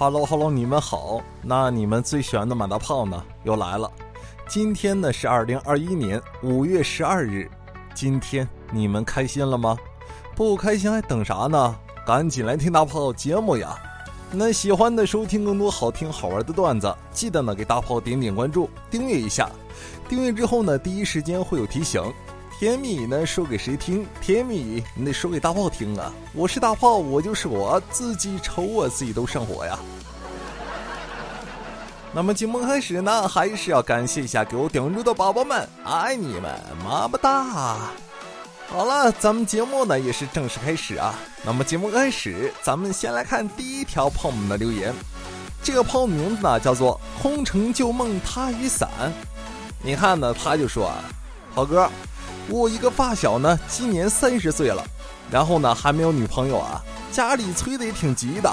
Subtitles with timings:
[0.00, 1.20] Hello Hello，你们好。
[1.42, 3.22] 那你们最喜欢的马大炮呢？
[3.44, 3.92] 又来了。
[4.48, 7.50] 今天呢是二零二一年五月十二日。
[7.94, 9.76] 今天你们开心了吗？
[10.34, 11.76] 不开心还等啥呢？
[12.06, 13.76] 赶紧来听大炮节目呀！
[14.32, 19.50] 那喜欢的收听更多好听好玩的段子，记得呢给大炮点点关注，订阅一下。
[20.08, 22.02] 订阅之后呢，第一时间会有提醒。
[22.60, 24.06] 甜蜜呢说给谁听？
[24.20, 26.12] 甜蜜你得说给大炮听啊！
[26.34, 29.78] 我是大炮，我就是我自己瞅我自己都上火呀。
[32.12, 37.78] 那么节目开始呢，还是要感谢一下给我点关注的宝宝们，爱你们，么么哒！
[38.68, 41.14] 好了，咱们节目呢也是正式开始啊。
[41.42, 44.92] 那么节目开始，咱们先来看第一条朋友的留言。
[45.62, 48.90] 这个朋友名字呢叫做“空城旧梦他雨伞”。
[49.82, 50.96] 你看呢，他就说啊，
[51.54, 51.88] 涛哥。
[52.50, 54.84] 我一个发小呢，今年三十岁了，
[55.30, 56.82] 然后呢还没有女朋友啊，
[57.12, 58.52] 家里催的也挺急的，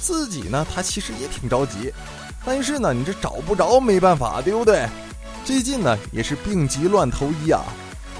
[0.00, 1.92] 自己呢他其实也挺着急，
[2.44, 4.88] 但是呢你这找不着没办法，对不对？
[5.44, 7.62] 最近呢也是病急乱投医啊，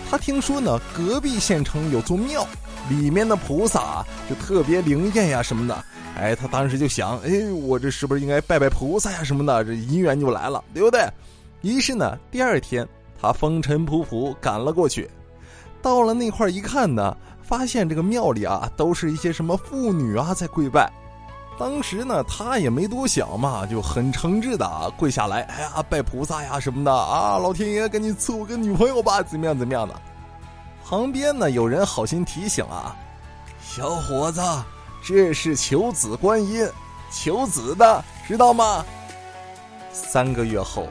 [0.08, 2.46] 他听说呢隔壁县城有座庙，
[2.88, 5.84] 里面的菩萨就特别灵验呀什么的，
[6.16, 11.04] 哎，他当时就想，哎，我这是不是应该拜拜菩萨呀什么的，这姻缘就来了，对不对？
[11.62, 12.88] 于是呢第二天。
[13.20, 15.10] 他风尘仆仆赶了过去，
[15.82, 20.90] 到了那块一看呢，发现这个庙里啊，都是一些什么妇女啊在跪拜。
[21.58, 29.94] 当时呢，他也没多想嘛，就很诚挚的跪下来，哎呀，拜菩萨呀什么的啊，老天爷赶紧赐我个女朋友吧，怎么样怎么样的。
[30.84, 32.96] 旁边呢，有人好心提醒啊，
[33.60, 34.40] 小伙子，
[35.04, 36.64] 这是求子观音，
[37.10, 38.84] 求子的，知道吗？
[39.92, 40.86] 三个月后，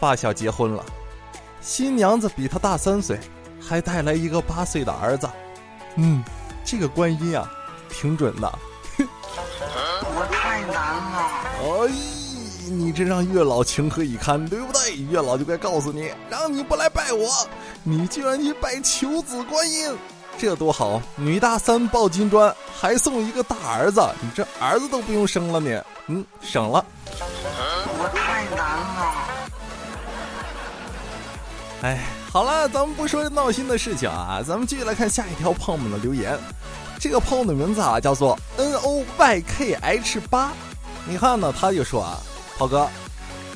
[0.00, 0.82] 发小结婚了。
[1.60, 3.18] 新娘子比他大三岁，
[3.60, 5.28] 还带来一个八岁的儿子。
[5.96, 6.22] 嗯，
[6.64, 7.50] 这个观音啊，
[7.90, 8.58] 挺准的。
[9.00, 11.86] 我太难了。
[11.86, 11.92] 哎，
[12.70, 14.96] 你这让月老情何以堪，对不对？
[15.10, 17.28] 月老就该告诉你，让你不来拜我，
[17.82, 19.96] 你居然去拜求子观音，
[20.38, 21.00] 这多好！
[21.16, 26.84] 女大三抱金砖，还送一个大儿子，你这儿子都不用生了，你嗯，省了。
[31.80, 32.00] 哎，
[32.32, 36.36] 好了，咱们不说闹心的事情啊，咱们继续来看下一条胖友的留言。
[36.98, 40.52] 这个胖友的名字啊叫做 N O Y K H 八。
[41.06, 42.18] 你看呢，他就说啊，
[42.58, 42.88] 炮哥，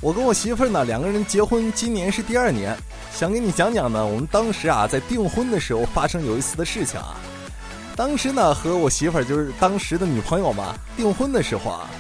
[0.00, 2.78] 我跟我媳妇呢两个人结婚，今年是第二年，
[3.12, 7.16] 想给你讲讲呢，我们当时啊在订婚的时候发生有一次的事情啊。
[7.96, 11.90] 当时呢和我媳妇就是当时的女朋友嘛，订婚的时候啊，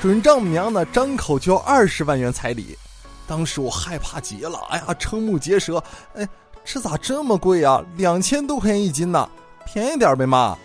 [0.00, 2.78] 准丈母娘呢张口就要二十万元彩礼。
[3.26, 5.82] 当时我害怕极了，哎呀，瞠目结舌，
[6.14, 6.28] 哎，
[6.64, 7.82] 这咋这么贵呀？
[7.96, 9.28] 两千多块钱一斤呢，
[9.64, 10.56] 便宜点呗，妈。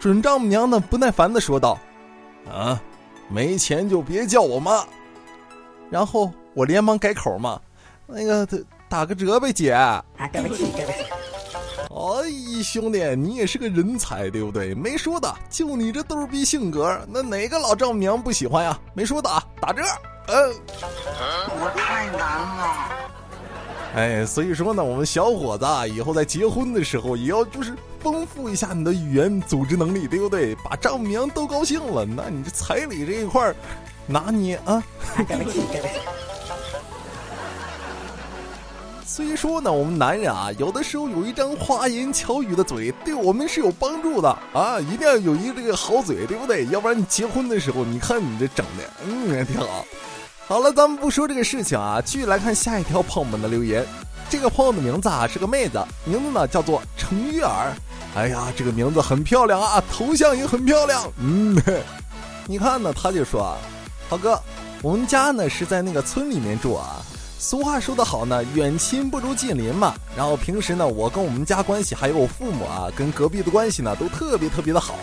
[0.00, 1.78] 准丈母娘呢不耐烦的说道
[2.50, 2.80] ：“啊，
[3.28, 4.84] 没钱就别叫我妈。”
[5.88, 7.60] 然后我连忙改口嘛，
[8.06, 8.46] 那个
[8.88, 9.70] 打个折呗，姐。
[9.70, 10.98] 啊，对不起，对不起。
[11.94, 14.74] 哎，兄弟，你也是个人才，对不对？
[14.74, 18.78] 没说的，就你这逗逼性格，那哪个老丈母娘不喜欢呀？
[18.94, 19.82] 没说的啊，打折。
[20.32, 20.54] 嗯，
[21.60, 22.88] 我太难了。
[23.94, 30.54] 哎，所以说呢，我们小伙子啊，以后在结婚的时候也要就是丰富一下你的语言组织能力，对不对？
[30.64, 33.54] 把丈母娘都高兴了，那你这彩礼这一块儿
[34.06, 34.82] 拿捏啊。
[35.28, 35.94] 对不起，对不起。
[39.04, 44.80] 虽说呢，我们男人啊，有的时候有一张花言巧语的嘴，对我们是有帮助的啊。
[44.80, 46.64] 一定要有一个这个好嘴，对不对？
[46.68, 49.84] 要不然你结婚的时候，你看你这整的，嗯，挺好。
[50.52, 53.82] 好了，咱们不说这个事情啊，继续来看下一条朋友们的留言。
[54.28, 57.72] 这个朋友的名字啊是个妹子，名字呢叫做程月儿。
[58.14, 61.10] 哎呀，这个名字很漂亮啊，头像也很漂亮。
[61.16, 61.58] 嗯，
[62.46, 63.56] 你看呢，他就说啊，
[64.10, 64.38] 涛哥，
[64.82, 67.00] 我们家呢是在那个村里面住啊。
[67.38, 69.94] 俗话说得好呢，远亲不如近邻嘛。
[70.14, 74.96] 然后平时呢，我跟我们家关系还有我父母啊，跟隔壁的关系呢都特别特别的好。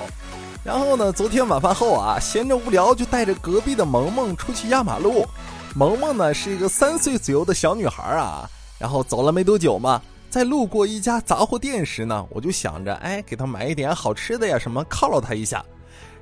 [0.63, 5.25] 然后呢，昨天晚饭后啊，闲着无聊就带着隔壁的萌萌出去压马路。
[5.73, 8.49] 萌萌呢是一个三岁左右的小女孩啊。
[8.77, 15.63] 然后走了没多久嘛，在路过一家杂货店时呢，我就想着，哎，给她买一点好吃的呀，什么犒劳她一下。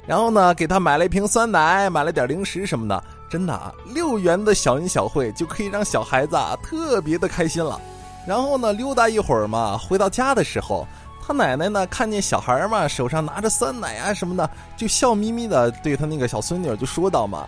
[0.06, 3.04] 然后呢，给她买了一瓶酸奶，买了点零食什么的。
[3.30, 7.80] 真的啊，六元的小恩小惠就可以让小孩子啊特别的开心了。
[8.26, 10.88] 然后呢，溜达一会儿嘛，回到家的时候。
[11.28, 17.46] 他奶奶呢，看见小孩嘛，手上拿着酸奶啊什么的，就笑眯眯的对他那个小孙女就说道嘛：“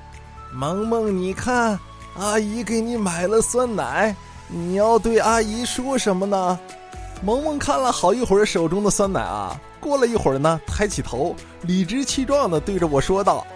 [0.51, 1.79] 萌萌，你看，
[2.17, 4.13] 阿姨给你买了酸奶，
[4.49, 6.59] 你要对阿姨说什么呢？”
[7.23, 13.47] 萌萌看了好一会儿手中的酸奶啊，过了一会儿呢，抬起头，理直气壮的对着我说道：“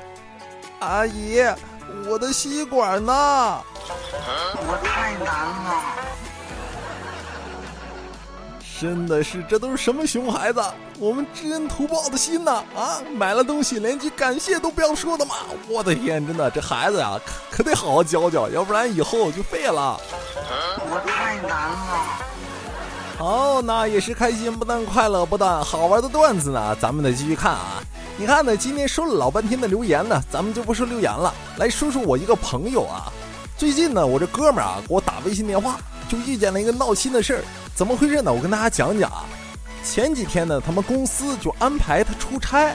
[0.79, 1.41] 阿姨，
[2.07, 3.61] 我的吸管呢？
[4.55, 6.12] 我太难了。
[8.81, 10.61] 真的是，这都是什么熊孩子？
[10.99, 12.63] 我们知恩图报的心呐！
[12.75, 15.35] 啊，买了东西连句感谢都不要说的吗？
[15.69, 19.99] 我的天，真的，这孩子呀，可可得好好教教，要不然以后就废了。
[20.79, 22.05] 我太难了。
[23.17, 27.81] 好，那也是开心不断，快乐不断，好玩的段子呢，咱们得继续看啊。
[28.17, 33.11] 你看呢，今天说了老半天的留言呢，咱们就不说留言了，来说说我一个朋友啊。
[33.55, 35.77] 最近呢，我这哥们儿啊给我打微信电话，
[36.13, 37.43] 就遇见了一个闹心的事儿。
[37.73, 38.31] 怎么回事呢？
[38.31, 39.25] 我跟大家讲讲啊。
[39.83, 42.71] 前几天呢，他们公司就安排他出差，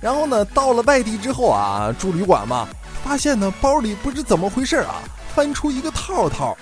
[0.00, 2.66] 然后呢，到了外地之后啊，住旅馆嘛，
[3.04, 4.96] 发现呢包里不知怎么回事啊，
[5.34, 6.56] 翻出一个套套。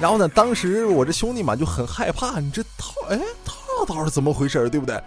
[0.00, 3.54] 然后呢，当时我这兄弟嘛就很害怕，你这套哎套
[3.86, 5.00] 套是怎么回事对不对？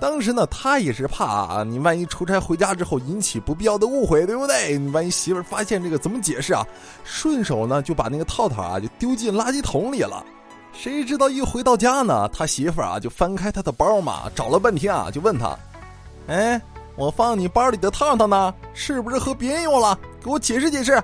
[0.00, 4.78] 当时呢，他也是怕啊，你万一出差回家之后引起不必要的误会，对不对？
[4.78, 6.66] 你万一媳妇儿发现这个怎么解释啊？
[7.04, 10.24] 顺手呢就把那个套套啊就丢进垃圾桶里了。
[10.72, 15.54] 谁知道一回到家呢，他媳妇儿啊就翻开他的包嘛，找了半天啊，就问他
[16.28, 16.58] ：“哎，
[16.96, 19.98] 我放你包里的套套呢，是不是和别人用了？
[20.24, 21.02] 给我解释解释。”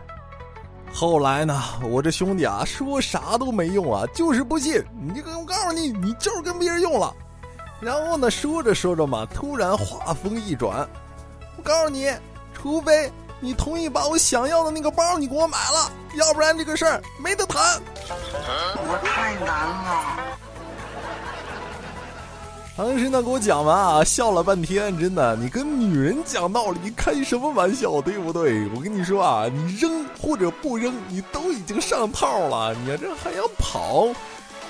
[0.90, 4.82] 后来呢，我这兄弟啊说啥都没用啊，就是不信。
[4.98, 7.12] 你这个我告诉你，你就是跟别人用了。
[7.80, 10.88] 然后呢，说着说着嘛，突然话锋一转，
[11.56, 12.10] 我告诉你，
[12.54, 13.10] 除非。
[13.38, 17.78] 你同意把我想要的那个包你给我买了，要不然这个事儿没得谈。
[18.78, 20.16] 我太难了。
[22.78, 28.66] 当时呢给我讲完啊，笑了半天，真的，你跟女人讲道理你开什么玩笑，对不对？
[28.74, 34.06] 我跟你说啊，你扔或者不扔，你都已经上套了，你这还要跑？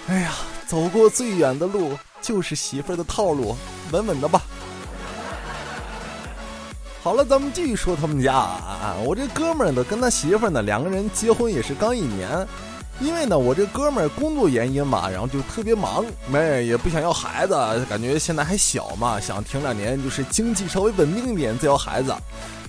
[0.08, 0.32] 哎呀，
[0.66, 3.56] 走过最远的路就是媳妇儿的套路，
[3.92, 4.42] 稳稳的吧。
[7.02, 8.96] 好了，咱们继续说他们家啊。
[9.04, 12.46] 我这哥们儿呢，跟他媳妇儿呢，两个人结婚也是刚一年。
[12.98, 17.54] 因为呢，我这哥们儿工作原因嘛，然后就特别忙，没也不想要孩子，
[17.90, 22.12] 感觉现在还小嘛，想停两年，就是经济稍微稳定一点再要孩子。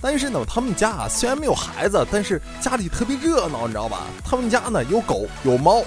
[0.02, 4.02] 但是呢，他们家啊虽然没有孩子，但是家里特别热闹，你知道吧？
[4.22, 5.82] 他们家呢有狗有猫，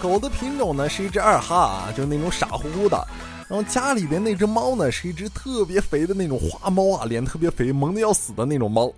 [0.00, 3.06] 狗的品种呢是一只二哈啊，就是那种傻乎乎的。
[3.48, 8.92] 然后家里边那只猫呢，是一只特别肥的那种花猫啊，脸特别肥，萌的要死的那种猫。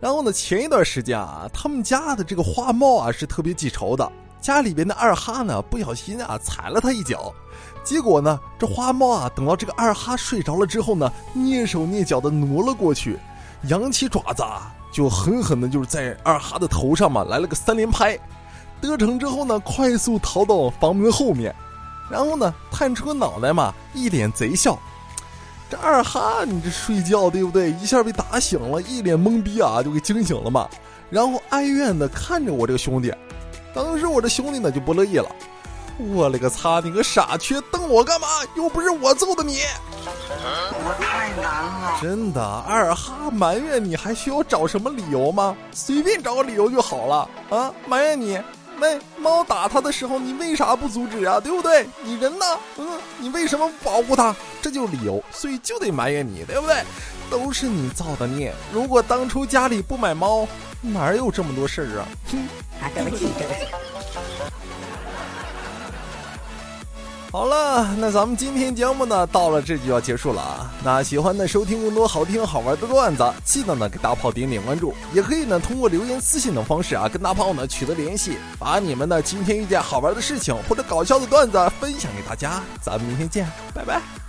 [0.00, 7.32] 然后呢，前一段时间啊，他们家的这个花猫啊是特别记仇的，家里边的二哈呢不小心啊踩了它一脚，
[7.84, 13.18] 结果呢，这花猫啊等到这个二哈睡着了之后呢，蹑手蹑脚的挪了过去，
[13.68, 18.18] 扬起爪子啊，就狠狠的就是在二哈的头上嘛来了个三连拍，
[18.80, 21.54] 得逞之后呢，快速逃到房门后面。
[22.08, 24.78] 然后呢，探出个脑袋嘛，一脸贼笑。
[25.68, 27.72] 这二哈，你这睡觉对不对？
[27.72, 30.68] 一下被打醒了，一脸懵逼啊，就给惊醒了嘛。
[31.10, 33.12] 然后哀怨的看着我这个兄弟。
[33.74, 35.28] 当时我这兄弟呢就不乐意了，
[35.98, 38.28] 我勒个擦，你个傻缺，瞪我干嘛？
[38.54, 39.62] 又不是我揍的你。
[40.38, 41.98] 我太难了。
[42.00, 45.56] 真的，二哈埋怨你还需要找什么理由吗？
[45.72, 47.72] 随便找个理由就好了啊！
[47.88, 48.38] 埋怨你。
[48.80, 51.40] 喂猫打它的时候，你为啥不阻止啊？
[51.40, 51.86] 对不对？
[52.02, 52.44] 你人呢？
[52.76, 52.86] 嗯，
[53.18, 54.34] 你为什么不保护它？
[54.60, 56.82] 这就理由，所以就得埋怨你，对不对？
[57.30, 58.52] 都是你造的孽。
[58.72, 60.46] 如果当初家里不买猫，
[60.80, 62.08] 哪有这么多事儿啊？
[62.30, 62.38] 哼，
[62.80, 63.85] 啊，对不起，对不起。
[67.32, 70.72] 好了，那咱们今天节目呢，到了这就要结束了啊。
[70.82, 82.62] 那喜欢的，收听更多好听好玩的段子，记得呢给大炮点点关注，也可以呢通过留言、私信等方式啊，跟大炮呢取得联系，把你们呢今天遇见好玩的事情或者搞笑的段子分享给大家。
[82.80, 84.25] 咱们明天见，拜拜。